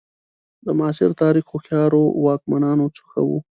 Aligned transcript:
د 0.65 0.67
معاصر 0.79 1.11
تاریخ 1.21 1.45
هوښیارو 1.51 2.03
واکمنانو 2.25 2.85
څخه 2.97 3.19
وو. 3.27 3.39